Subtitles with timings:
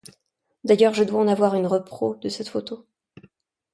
[0.63, 2.87] D’ailleurs je dois en avoir une repro, de cette photo.